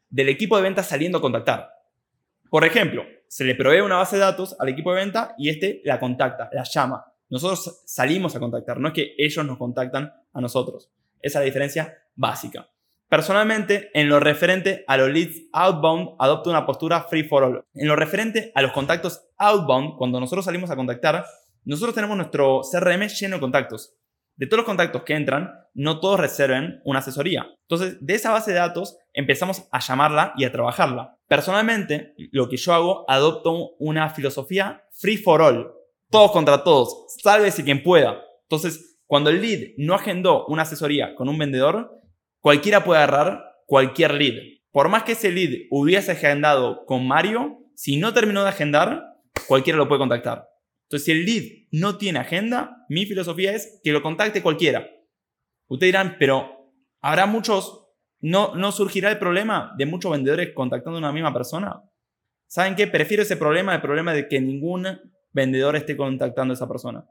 del 0.09 0.29
equipo 0.29 0.57
de 0.57 0.63
ventas 0.63 0.87
saliendo 0.87 1.19
a 1.19 1.21
contactar. 1.21 1.69
Por 2.49 2.65
ejemplo, 2.65 3.03
se 3.27 3.45
le 3.45 3.55
provee 3.55 3.81
una 3.81 3.97
base 3.97 4.15
de 4.15 4.23
datos 4.23 4.55
al 4.59 4.69
equipo 4.69 4.91
de 4.91 5.01
venta 5.01 5.35
y 5.37 5.49
este 5.49 5.81
la 5.85 5.99
contacta, 5.99 6.49
la 6.51 6.63
llama. 6.63 7.05
Nosotros 7.29 7.83
salimos 7.85 8.35
a 8.35 8.39
contactar, 8.39 8.79
no 8.79 8.87
es 8.87 8.93
que 8.93 9.13
ellos 9.17 9.45
nos 9.45 9.57
contactan 9.57 10.11
a 10.33 10.41
nosotros. 10.41 10.89
Esa 11.21 11.39
es 11.39 11.41
la 11.41 11.45
diferencia 11.45 11.97
básica. 12.15 12.67
Personalmente, 13.09 13.89
en 13.95 14.07
lo 14.07 14.19
referente 14.19 14.83
a 14.87 14.95
los 14.95 15.09
leads 15.09 15.49
outbound, 15.51 16.11
adopto 16.19 16.51
una 16.51 16.67
postura 16.67 17.01
free 17.09 17.23
for 17.23 17.43
all. 17.43 17.65
En 17.73 17.87
lo 17.87 17.95
referente 17.95 18.51
a 18.53 18.61
los 18.61 18.71
contactos 18.71 19.27
outbound, 19.37 19.97
cuando 19.97 20.19
nosotros 20.19 20.45
salimos 20.45 20.69
a 20.69 20.75
contactar, 20.75 21.25
nosotros 21.65 21.95
tenemos 21.95 22.15
nuestro 22.15 22.61
CRM 22.71 23.07
lleno 23.07 23.37
de 23.37 23.41
contactos. 23.41 23.95
De 24.35 24.45
todos 24.45 24.59
los 24.59 24.65
contactos 24.67 25.03
que 25.03 25.15
entran, 25.15 25.51
no 25.73 25.99
todos 25.99 26.19
reserven 26.19 26.81
una 26.85 26.99
asesoría. 26.99 27.47
Entonces, 27.63 27.97
de 27.99 28.13
esa 28.13 28.31
base 28.31 28.51
de 28.51 28.59
datos 28.59 28.97
empezamos 29.13 29.67
a 29.71 29.79
llamarla 29.79 30.33
y 30.37 30.45
a 30.45 30.51
trabajarla. 30.51 31.17
Personalmente, 31.27 32.13
lo 32.31 32.47
que 32.47 32.57
yo 32.57 32.73
hago, 32.73 33.05
adopto 33.09 33.71
una 33.79 34.09
filosofía 34.09 34.83
free 34.93 35.17
for 35.17 35.41
all. 35.41 35.73
todos 36.11 36.31
contra 36.31 36.63
todos, 36.63 37.05
sálvese 37.21 37.63
quien 37.63 37.83
pueda. 37.83 38.21
Entonces, 38.43 38.99
cuando 39.05 39.29
el 39.29 39.41
lead 39.41 39.71
no 39.77 39.95
agendó 39.95 40.45
una 40.45 40.61
asesoría 40.61 41.15
con 41.15 41.27
un 41.27 41.37
vendedor, 41.37 41.98
cualquiera 42.39 42.83
puede 42.83 43.01
agarrar 43.01 43.43
cualquier 43.65 44.13
lead. 44.13 44.35
Por 44.71 44.89
más 44.89 45.03
que 45.03 45.13
ese 45.13 45.31
lead 45.31 45.67
hubiese 45.69 46.11
agendado 46.11 46.85
con 46.85 47.07
Mario, 47.07 47.59
si 47.75 47.97
no 47.97 48.13
terminó 48.13 48.43
de 48.43 48.49
agendar, 48.49 49.03
cualquiera 49.47 49.77
lo 49.77 49.87
puede 49.87 49.99
contactar. 49.99 50.47
Entonces, 50.83 51.05
si 51.05 51.11
el 51.11 51.25
lead 51.25 51.43
no 51.71 51.97
tiene 51.97 52.19
agenda, 52.19 52.85
mi 52.89 53.05
filosofía 53.05 53.53
es 53.53 53.79
que 53.83 53.91
lo 53.91 54.01
contacte 54.01 54.41
cualquiera. 54.41 54.89
Ustedes 55.67 55.89
dirán, 55.89 56.15
pero 56.17 56.73
habrá 56.99 57.27
muchos, 57.27 57.87
no, 58.19 58.55
no 58.55 58.71
surgirá 58.71 59.11
el 59.11 59.19
problema 59.19 59.73
de 59.77 59.85
muchos 59.85 60.11
vendedores 60.11 60.49
contactando 60.53 60.97
a 60.97 60.99
una 60.99 61.13
misma 61.13 61.33
persona. 61.33 61.83
¿Saben 62.47 62.75
qué? 62.75 62.87
Prefiero 62.87 63.21
ese 63.21 63.37
problema 63.37 63.73
al 63.73 63.81
problema 63.81 64.13
de 64.13 64.27
que 64.27 64.41
ningún 64.41 64.87
vendedor 65.31 65.75
esté 65.75 65.95
contactando 65.95 66.53
a 66.53 66.55
esa 66.55 66.67
persona. 66.67 67.05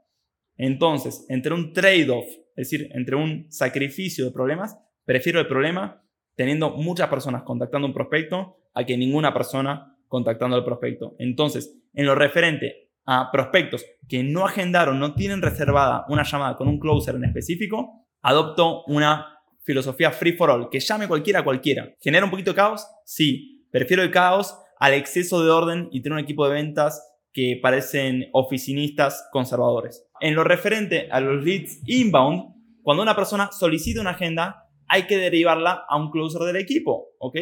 Entonces, 0.57 1.25
entre 1.29 1.53
un 1.53 1.71
trade-off, 1.71 2.25
es 2.57 2.69
decir, 2.69 2.89
entre 2.93 3.15
un 3.15 3.49
sacrificio 3.49 4.25
de 4.25 4.31
problemas, 4.31 4.77
prefiero 5.09 5.39
el 5.39 5.47
problema 5.47 6.03
teniendo 6.35 6.69
muchas 6.69 7.07
personas 7.07 7.41
contactando 7.41 7.87
un 7.87 7.95
prospecto 7.95 8.57
a 8.75 8.83
que 8.83 8.95
ninguna 8.95 9.33
persona 9.33 9.97
contactando 10.07 10.55
al 10.55 10.63
prospecto. 10.63 11.15
Entonces, 11.17 11.75
en 11.95 12.05
lo 12.05 12.13
referente 12.13 12.91
a 13.07 13.31
prospectos 13.31 13.83
que 14.07 14.21
no 14.23 14.45
agendaron, 14.45 14.99
no 14.99 15.15
tienen 15.15 15.41
reservada 15.41 16.05
una 16.09 16.21
llamada 16.21 16.55
con 16.55 16.67
un 16.67 16.77
closer 16.77 17.15
en 17.15 17.25
específico, 17.25 18.05
adopto 18.21 18.83
una 18.85 19.39
filosofía 19.63 20.11
free 20.11 20.33
for 20.33 20.51
all, 20.51 20.69
que 20.69 20.79
llame 20.79 21.07
cualquiera 21.07 21.39
a 21.39 21.43
cualquiera. 21.43 21.89
¿Genera 21.99 22.25
un 22.25 22.29
poquito 22.29 22.51
de 22.51 22.57
caos? 22.57 22.85
Sí. 23.03 23.65
Prefiero 23.71 24.03
el 24.03 24.11
caos 24.11 24.59
al 24.77 24.93
exceso 24.93 25.43
de 25.43 25.49
orden 25.49 25.89
y 25.91 26.03
tener 26.03 26.19
un 26.19 26.23
equipo 26.23 26.47
de 26.47 26.53
ventas 26.53 27.03
que 27.33 27.59
parecen 27.59 28.27
oficinistas 28.31 29.27
conservadores. 29.31 30.07
En 30.21 30.35
lo 30.35 30.43
referente 30.43 31.09
a 31.09 31.19
los 31.19 31.43
leads 31.43 31.81
inbound, 31.87 32.53
cuando 32.83 33.01
una 33.01 33.15
persona 33.15 33.51
solicita 33.51 34.01
una 34.01 34.11
agenda, 34.11 34.68
hay 34.89 35.03
que 35.03 35.17
derivarla 35.17 35.85
a 35.87 35.97
un 35.97 36.11
closer 36.11 36.41
del 36.41 36.57
equipo, 36.57 37.11
¿ok? 37.19 37.37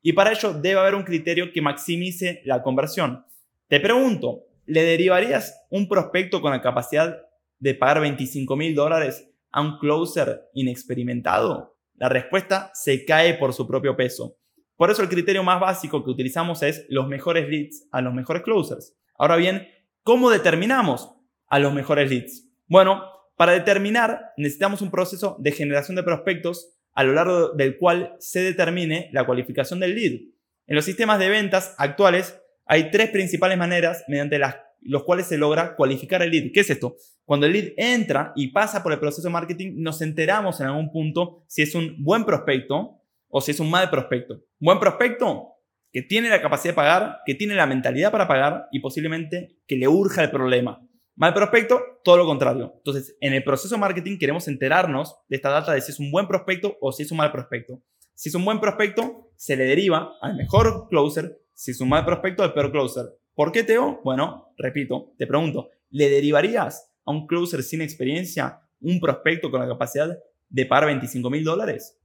Y 0.00 0.12
para 0.12 0.32
ello 0.32 0.52
debe 0.54 0.80
haber 0.80 0.94
un 0.94 1.02
criterio 1.02 1.52
que 1.52 1.60
maximice 1.60 2.40
la 2.44 2.62
conversión. 2.62 3.24
Te 3.68 3.80
pregunto, 3.80 4.44
¿le 4.66 4.82
derivarías 4.82 5.66
un 5.70 5.88
prospecto 5.88 6.40
con 6.40 6.52
la 6.52 6.62
capacidad 6.62 7.16
de 7.58 7.74
pagar 7.74 8.00
25 8.00 8.56
mil 8.56 8.74
dólares 8.74 9.28
a 9.50 9.60
un 9.60 9.78
closer 9.78 10.42
inexperimentado? 10.54 11.76
La 11.96 12.08
respuesta 12.08 12.70
se 12.74 13.04
cae 13.04 13.34
por 13.34 13.52
su 13.52 13.66
propio 13.66 13.96
peso. 13.96 14.36
Por 14.76 14.90
eso 14.90 15.02
el 15.02 15.08
criterio 15.08 15.42
más 15.42 15.60
básico 15.60 16.04
que 16.04 16.10
utilizamos 16.10 16.62
es 16.62 16.86
los 16.88 17.08
mejores 17.08 17.48
leads 17.48 17.88
a 17.90 18.00
los 18.00 18.12
mejores 18.12 18.42
closers. 18.42 18.96
Ahora 19.16 19.36
bien, 19.36 19.68
¿cómo 20.02 20.30
determinamos 20.30 21.14
a 21.48 21.58
los 21.58 21.72
mejores 21.72 22.10
leads? 22.10 22.48
Bueno, 22.66 23.04
para 23.36 23.52
determinar 23.52 24.32
necesitamos 24.36 24.82
un 24.82 24.90
proceso 24.90 25.36
de 25.40 25.52
generación 25.52 25.96
de 25.96 26.02
prospectos 26.02 26.73
a 26.94 27.04
lo 27.04 27.12
largo 27.12 27.50
del 27.50 27.76
cual 27.76 28.16
se 28.18 28.40
determine 28.40 29.10
la 29.12 29.26
cualificación 29.26 29.80
del 29.80 29.94
lead. 29.94 30.20
En 30.66 30.76
los 30.76 30.84
sistemas 30.84 31.18
de 31.18 31.28
ventas 31.28 31.74
actuales 31.78 32.40
hay 32.66 32.90
tres 32.90 33.10
principales 33.10 33.58
maneras 33.58 34.04
mediante 34.08 34.38
las 34.38 34.56
los 34.84 35.04
cuales 35.04 35.26
se 35.26 35.38
logra 35.38 35.74
cualificar 35.76 36.22
el 36.22 36.30
lead. 36.30 36.52
¿Qué 36.52 36.60
es 36.60 36.70
esto? 36.70 36.96
Cuando 37.24 37.46
el 37.46 37.52
lead 37.52 37.72
entra 37.76 38.32
y 38.36 38.48
pasa 38.48 38.82
por 38.82 38.92
el 38.92 39.00
proceso 39.00 39.26
de 39.26 39.32
marketing, 39.32 39.76
nos 39.76 40.02
enteramos 40.02 40.60
en 40.60 40.66
algún 40.66 40.92
punto 40.92 41.42
si 41.48 41.62
es 41.62 41.74
un 41.74 41.96
buen 42.04 42.24
prospecto 42.24 43.00
o 43.28 43.40
si 43.40 43.50
es 43.50 43.60
un 43.60 43.70
mal 43.70 43.90
prospecto. 43.90 44.42
Buen 44.60 44.78
prospecto 44.78 45.54
que 45.90 46.02
tiene 46.02 46.28
la 46.28 46.42
capacidad 46.42 46.72
de 46.72 46.76
pagar, 46.76 47.18
que 47.24 47.34
tiene 47.34 47.54
la 47.54 47.66
mentalidad 47.66 48.12
para 48.12 48.28
pagar 48.28 48.66
y 48.72 48.80
posiblemente 48.80 49.56
que 49.66 49.76
le 49.76 49.88
urja 49.88 50.22
el 50.22 50.30
problema. 50.30 50.86
Mal 51.16 51.32
prospecto, 51.32 51.80
todo 52.02 52.16
lo 52.16 52.26
contrario. 52.26 52.72
Entonces, 52.76 53.16
en 53.20 53.34
el 53.34 53.44
proceso 53.44 53.76
de 53.76 53.80
marketing 53.80 54.18
queremos 54.18 54.48
enterarnos 54.48 55.16
de 55.28 55.36
esta 55.36 55.50
data 55.50 55.72
de 55.72 55.80
si 55.80 55.92
es 55.92 56.00
un 56.00 56.10
buen 56.10 56.26
prospecto 56.26 56.76
o 56.80 56.90
si 56.90 57.04
es 57.04 57.12
un 57.12 57.18
mal 57.18 57.30
prospecto. 57.30 57.80
Si 58.14 58.30
es 58.30 58.34
un 58.34 58.44
buen 58.44 58.60
prospecto, 58.60 59.30
se 59.36 59.56
le 59.56 59.64
deriva 59.64 60.14
al 60.20 60.36
mejor 60.36 60.88
closer. 60.88 61.40
Si 61.52 61.70
es 61.70 61.80
un 61.80 61.88
mal 61.88 62.04
prospecto, 62.04 62.42
al 62.42 62.52
peor 62.52 62.72
closer. 62.72 63.06
¿Por 63.34 63.52
qué, 63.52 63.62
Teo? 63.62 64.00
Bueno, 64.02 64.52
repito, 64.56 65.12
te 65.16 65.26
pregunto, 65.26 65.68
¿le 65.90 66.08
derivarías 66.08 66.92
a 67.04 67.12
un 67.12 67.26
closer 67.26 67.62
sin 67.62 67.82
experiencia 67.82 68.60
un 68.80 68.98
prospecto 68.98 69.50
con 69.50 69.60
la 69.60 69.68
capacidad 69.68 70.18
de 70.48 70.66
pagar 70.66 70.86
25 70.86 71.30
mil 71.30 71.44
dólares? 71.44 71.96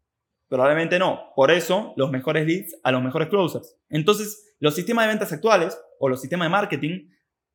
Probablemente 0.48 0.98
no. 1.00 1.32
Por 1.36 1.51
eso, 1.51 1.94
los 1.96 2.12
mejores 2.12 2.46
leads 2.46 2.75
a 2.84 2.92
los 2.92 3.04
mejores 3.04 3.30
closers. 3.30 3.75
Entonces, 3.89 4.56
los 4.60 4.75
sistemas 4.75 5.06
de 5.06 5.10
ventas 5.10 5.32
actuales 5.32 5.80
o 6.00 6.10
los 6.10 6.22
sistemas 6.22 6.48
de 6.48 6.50
marketing, 6.51 7.10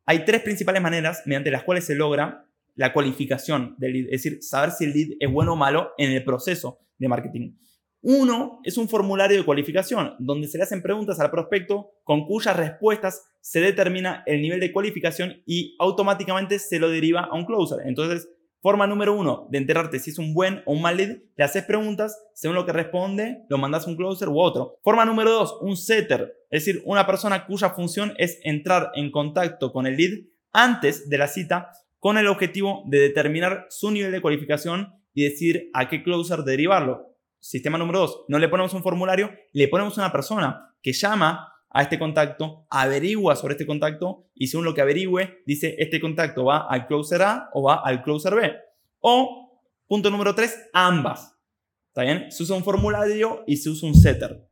hay 0.06 0.24
tres 0.24 0.42
principales 0.42 0.82
maneras 0.82 1.22
mediante 1.26 1.50
las 1.50 1.62
cuales 1.62 1.84
se 1.84 1.94
logra 1.94 2.46
la 2.74 2.92
cualificación 2.92 3.74
del 3.78 3.92
lead, 3.92 4.04
es 4.06 4.22
decir, 4.22 4.42
saber 4.42 4.70
si 4.70 4.84
el 4.84 4.92
lead 4.92 5.08
es 5.20 5.30
bueno 5.30 5.52
o 5.52 5.56
malo 5.56 5.92
en 5.96 6.10
el 6.10 6.24
proceso 6.24 6.80
de 6.98 7.08
marketing. 7.08 7.54
Uno 8.06 8.60
es 8.64 8.76
un 8.76 8.86
formulario 8.86 9.38
de 9.38 9.44
cualificación, 9.44 10.14
donde 10.18 10.46
se 10.46 10.58
le 10.58 10.64
hacen 10.64 10.82
preguntas 10.82 11.18
al 11.20 11.30
prospecto 11.30 11.92
con 12.02 12.26
cuyas 12.26 12.54
respuestas 12.54 13.24
se 13.40 13.60
determina 13.60 14.22
el 14.26 14.42
nivel 14.42 14.60
de 14.60 14.72
cualificación 14.72 15.42
y 15.46 15.74
automáticamente 15.78 16.58
se 16.58 16.78
lo 16.78 16.90
deriva 16.90 17.22
a 17.22 17.34
un 17.34 17.46
closer. 17.46 17.86
Entonces, 17.86 18.28
forma 18.60 18.86
número 18.86 19.14
uno 19.14 19.46
de 19.50 19.56
enterarte 19.56 19.98
si 19.98 20.10
es 20.10 20.18
un 20.18 20.34
buen 20.34 20.62
o 20.66 20.72
un 20.74 20.82
mal 20.82 20.98
lead, 20.98 21.16
le 21.34 21.44
haces 21.44 21.64
preguntas, 21.64 22.18
según 22.34 22.56
lo 22.56 22.66
que 22.66 22.72
responde, 22.72 23.44
lo 23.48 23.56
mandas 23.56 23.86
a 23.86 23.90
un 23.90 23.96
closer 23.96 24.28
u 24.28 24.38
otro. 24.38 24.78
Forma 24.82 25.06
número 25.06 25.30
dos, 25.30 25.56
un 25.62 25.74
setter, 25.74 26.34
es 26.54 26.64
decir, 26.64 26.82
una 26.84 27.06
persona 27.06 27.46
cuya 27.46 27.70
función 27.70 28.14
es 28.16 28.38
entrar 28.44 28.90
en 28.94 29.10
contacto 29.10 29.72
con 29.72 29.86
el 29.86 29.96
lead 29.96 30.24
antes 30.52 31.08
de 31.08 31.18
la 31.18 31.26
cita 31.26 31.70
con 31.98 32.18
el 32.18 32.28
objetivo 32.28 32.84
de 32.86 33.00
determinar 33.00 33.66
su 33.70 33.90
nivel 33.90 34.12
de 34.12 34.20
cualificación 34.20 34.92
y 35.14 35.24
decir 35.24 35.70
a 35.72 35.88
qué 35.88 36.02
closer 36.02 36.40
derivarlo 36.40 37.14
sistema 37.40 37.76
número 37.76 38.00
dos, 38.00 38.24
no 38.28 38.38
le 38.38 38.48
ponemos 38.48 38.72
un 38.72 38.82
formulario, 38.82 39.30
le 39.52 39.68
ponemos 39.68 39.98
una 39.98 40.10
persona 40.10 40.74
que 40.80 40.92
llama 40.92 41.52
a 41.68 41.82
este 41.82 41.98
contacto, 41.98 42.66
averigua 42.70 43.36
sobre 43.36 43.52
este 43.52 43.66
contacto 43.66 44.28
y 44.34 44.46
según 44.46 44.64
lo 44.64 44.74
que 44.74 44.80
averigüe, 44.80 45.42
dice 45.44 45.74
este 45.78 46.00
contacto 46.00 46.44
va 46.44 46.66
al 46.70 46.86
closer 46.86 47.20
A 47.22 47.50
o 47.52 47.64
va 47.64 47.82
al 47.84 48.02
closer 48.02 48.34
B. 48.34 48.52
O, 49.00 49.60
punto 49.86 50.08
número 50.08 50.34
tres, 50.34 50.56
ambas. 50.72 51.36
¿Está 51.88 52.02
bien? 52.02 52.30
Se 52.30 52.44
usa 52.44 52.56
un 52.56 52.64
formulario 52.64 53.44
y 53.46 53.58
se 53.58 53.68
usa 53.68 53.88
un 53.88 53.94
setter. 53.94 54.48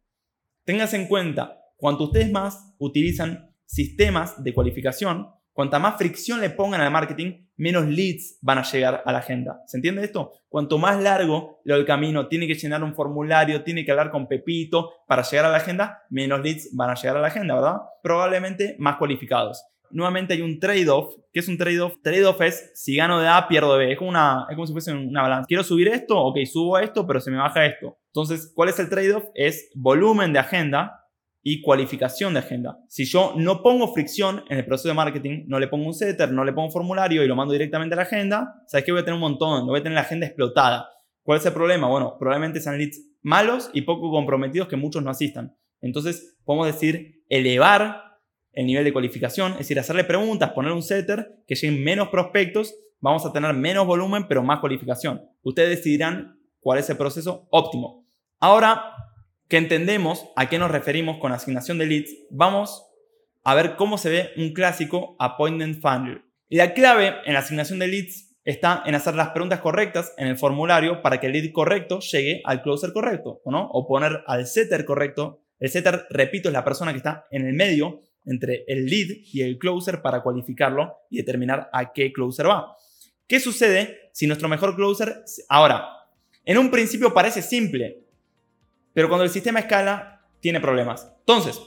Tengas 0.64 0.92
en 0.92 1.06
cuenta, 1.06 1.62
cuanto 1.82 2.04
ustedes 2.04 2.30
más 2.30 2.76
utilizan 2.78 3.52
sistemas 3.66 4.40
de 4.44 4.54
cualificación, 4.54 5.26
Cuanta 5.52 5.78
más 5.78 5.98
fricción 5.98 6.40
le 6.40 6.48
pongan 6.48 6.80
al 6.80 6.90
marketing, 6.90 7.44
menos 7.56 7.84
leads 7.86 8.38
van 8.40 8.56
a 8.56 8.62
llegar 8.62 9.02
a 9.04 9.12
la 9.12 9.18
agenda. 9.18 9.60
¿Se 9.66 9.76
entiende 9.76 10.02
esto? 10.02 10.32
Cuanto 10.48 10.78
más 10.78 11.02
largo 11.02 11.60
el 11.66 11.84
camino, 11.84 12.26
tiene 12.26 12.46
que 12.46 12.54
llenar 12.54 12.82
un 12.82 12.94
formulario, 12.94 13.62
tiene 13.62 13.84
que 13.84 13.90
hablar 13.90 14.10
con 14.10 14.28
Pepito 14.28 14.92
para 15.06 15.22
llegar 15.22 15.44
a 15.44 15.50
la 15.50 15.58
agenda, 15.58 16.04
menos 16.08 16.40
leads 16.40 16.70
van 16.74 16.88
a 16.88 16.94
llegar 16.94 17.18
a 17.18 17.20
la 17.20 17.26
agenda, 17.26 17.54
¿verdad? 17.54 17.76
Probablemente 18.02 18.76
más 18.78 18.96
cualificados. 18.96 19.62
Nuevamente 19.90 20.32
hay 20.32 20.40
un 20.40 20.58
trade-off. 20.58 21.16
¿Qué 21.30 21.40
es 21.40 21.48
un 21.48 21.58
trade-off? 21.58 21.96
Trade-off 22.02 22.40
es 22.40 22.70
si 22.74 22.96
gano 22.96 23.20
de 23.20 23.28
A, 23.28 23.46
pierdo 23.46 23.76
de 23.76 23.84
B. 23.84 23.92
Es 23.92 23.98
como, 23.98 24.08
una, 24.08 24.46
es 24.48 24.54
como 24.54 24.66
si 24.66 24.72
fuese 24.72 24.94
una 24.94 25.20
balanza. 25.20 25.46
Quiero 25.46 25.62
subir 25.64 25.88
esto, 25.88 26.18
ok, 26.18 26.38
subo 26.50 26.78
esto, 26.78 27.06
pero 27.06 27.20
se 27.20 27.30
me 27.30 27.36
baja 27.36 27.66
esto. 27.66 27.98
Entonces, 28.06 28.50
¿cuál 28.54 28.70
es 28.70 28.78
el 28.78 28.88
trade-off? 28.88 29.24
Es 29.34 29.70
volumen 29.74 30.32
de 30.32 30.38
agenda 30.38 31.01
y 31.42 31.61
cualificación 31.61 32.34
de 32.34 32.40
agenda. 32.40 32.78
Si 32.88 33.04
yo 33.04 33.34
no 33.37 33.62
pongo 33.62 33.92
fricción 33.92 34.44
en 34.49 34.58
el 34.58 34.64
proceso 34.64 34.88
de 34.88 34.94
marketing, 34.94 35.44
no 35.46 35.58
le 35.58 35.68
pongo 35.68 35.87
un 35.87 35.94
setter, 35.94 36.32
no 36.32 36.44
le 36.44 36.52
pongo 36.52 36.66
un 36.66 36.72
formulario 36.72 37.25
y 37.25 37.26
lo 37.26 37.34
mando 37.34 37.52
directamente 37.52 37.94
a 37.94 37.96
la 37.96 38.02
agenda, 38.02 38.62
¿sabes 38.66 38.84
qué? 38.84 38.92
Voy 38.92 39.00
a 39.00 39.04
tener 39.04 39.14
un 39.14 39.20
montón, 39.20 39.66
voy 39.66 39.80
a 39.80 39.82
tener 39.82 39.96
la 39.96 40.02
agenda 40.02 40.26
explotada. 40.26 40.88
¿Cuál 41.22 41.38
es 41.38 41.46
el 41.46 41.52
problema? 41.52 41.88
Bueno, 41.88 42.16
probablemente 42.18 42.61
sean 42.61 42.78
leads 42.78 43.00
malos 43.22 43.70
y 43.72 43.82
poco 43.82 44.11
comprometidos 44.11 44.68
que 44.68 44.76
muchos 44.76 45.02
no 45.02 45.11
asistan. 45.11 45.56
Entonces, 45.80 46.37
podemos 46.44 46.66
decir 46.66 47.25
elevar 47.28 48.02
el 48.52 48.66
nivel 48.66 48.84
de 48.84 48.92
cualificación, 48.92 49.52
es 49.52 49.58
decir, 49.58 49.78
hacerle 49.78 50.04
preguntas, 50.04 50.50
poner 50.50 50.72
un 50.72 50.82
setter, 50.82 51.42
que 51.46 51.54
lleguen 51.54 51.82
menos 51.82 52.08
prospectos, 52.08 52.75
vamos 53.00 53.25
a 53.26 53.32
tener 53.32 53.52
menos 53.54 53.87
volumen, 53.87 54.26
pero 54.28 54.42
más 54.42 54.61
cualificación. 54.61 55.22
Ustedes 55.42 55.70
decidirán 55.70 56.38
cuál 56.61 56.78
es 56.78 56.88
el 56.90 56.96
proceso 56.96 57.49
óptimo. 57.50 58.06
Ahora, 58.38 58.82
que 59.52 59.59
entendemos 59.59 60.30
a 60.35 60.49
qué 60.49 60.59
nos 60.59 60.71
referimos 60.71 61.18
con 61.18 61.30
asignación 61.30 61.76
de 61.76 61.85
leads, 61.85 62.11
vamos 62.30 62.87
a 63.44 63.54
ver 63.54 63.76
cómo 63.76 63.99
se 63.99 64.09
ve 64.09 64.30
un 64.38 64.54
clásico 64.54 65.14
appointment 65.18 65.78
funnel. 65.78 66.23
La 66.49 66.73
clave 66.73 67.16
en 67.26 67.35
la 67.35 67.40
asignación 67.40 67.78
de 67.78 67.87
leads 67.87 68.35
está 68.44 68.82
en 68.87 68.94
hacer 68.94 69.14
las 69.14 69.28
preguntas 69.28 69.61
correctas 69.61 70.14
en 70.16 70.28
el 70.28 70.38
formulario 70.38 71.02
para 71.02 71.21
que 71.21 71.26
el 71.26 71.35
lead 71.35 71.52
correcto 71.52 72.00
llegue 72.00 72.40
al 72.47 72.62
closer 72.62 72.94
correcto, 72.94 73.42
¿no? 73.44 73.68
O 73.73 73.87
poner 73.87 74.23
al 74.26 74.47
setter 74.47 74.87
correcto. 74.87 75.42
El 75.59 75.68
setter, 75.68 76.06
repito, 76.09 76.49
es 76.49 76.54
la 76.54 76.64
persona 76.64 76.92
que 76.92 76.97
está 76.97 77.26
en 77.30 77.47
el 77.47 77.52
medio 77.52 78.00
entre 78.25 78.64
el 78.68 78.87
lead 78.87 79.18
y 79.35 79.42
el 79.42 79.59
closer 79.59 80.00
para 80.00 80.23
cualificarlo 80.23 80.97
y 81.11 81.18
determinar 81.18 81.68
a 81.75 81.92
qué 81.92 82.11
closer 82.11 82.49
va. 82.49 82.75
¿Qué 83.26 83.38
sucede 83.38 83.99
si 84.14 84.26
nuestro 84.26 84.49
mejor 84.49 84.75
closer... 84.76 85.25
Ahora, 85.50 85.90
en 86.42 86.56
un 86.56 86.71
principio 86.71 87.12
parece 87.12 87.42
simple, 87.42 87.99
pero 88.94 89.08
cuando 89.08 89.25
el 89.25 89.30
sistema 89.30 89.61
escala, 89.61 90.20
tiene 90.40 90.61
problemas. 90.61 91.11
Entonces, 91.20 91.61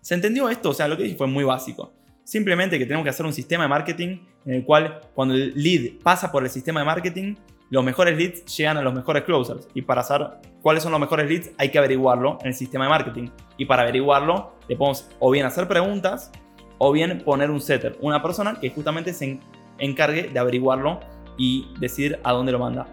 ¿se 0.00 0.14
entendió 0.14 0.48
esto? 0.48 0.70
O 0.70 0.74
sea, 0.74 0.88
lo 0.88 0.96
que 0.96 1.02
dije 1.02 1.16
fue 1.16 1.26
muy 1.26 1.44
básico. 1.44 1.92
Simplemente 2.24 2.78
que 2.78 2.84
tenemos 2.84 3.04
que 3.04 3.10
hacer 3.10 3.26
un 3.26 3.32
sistema 3.32 3.64
de 3.64 3.68
marketing 3.68 4.20
en 4.46 4.54
el 4.54 4.64
cual 4.64 5.00
cuando 5.14 5.34
el 5.34 5.52
lead 5.54 6.00
pasa 6.02 6.30
por 6.30 6.44
el 6.44 6.50
sistema 6.50 6.80
de 6.80 6.86
marketing, 6.86 7.34
los 7.70 7.84
mejores 7.84 8.16
leads 8.16 8.44
llegan 8.56 8.76
a 8.76 8.82
los 8.82 8.94
mejores 8.94 9.24
closers. 9.24 9.68
Y 9.74 9.82
para 9.82 10.02
saber 10.02 10.28
cuáles 10.62 10.82
son 10.82 10.92
los 10.92 11.00
mejores 11.00 11.28
leads 11.28 11.50
hay 11.58 11.70
que 11.70 11.78
averiguarlo 11.78 12.38
en 12.40 12.48
el 12.48 12.54
sistema 12.54 12.84
de 12.84 12.90
marketing. 12.90 13.28
Y 13.56 13.66
para 13.66 13.82
averiguarlo 13.82 14.54
le 14.68 14.76
podemos 14.76 15.08
o 15.18 15.30
bien 15.30 15.44
hacer 15.44 15.68
preguntas 15.68 16.30
o 16.78 16.92
bien 16.92 17.22
poner 17.24 17.50
un 17.50 17.60
setter, 17.60 17.98
una 18.00 18.22
persona 18.22 18.58
que 18.60 18.70
justamente 18.70 19.12
se 19.12 19.40
encargue 19.78 20.28
de 20.28 20.38
averiguarlo 20.38 21.00
y 21.36 21.66
decidir 21.80 22.20
a 22.22 22.32
dónde 22.32 22.52
lo 22.52 22.58
manda. 22.58 22.86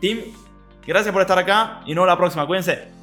Team, 0.00 0.18
gracias 0.86 1.12
por 1.12 1.22
estar 1.22 1.38
acá 1.38 1.80
y 1.86 1.94
nos 1.94 2.02
vemos 2.02 2.08
la 2.08 2.16
próxima. 2.16 2.46
Cuídense. 2.46 2.99